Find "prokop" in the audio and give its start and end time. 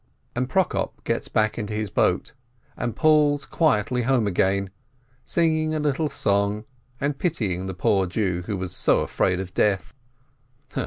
0.49-1.03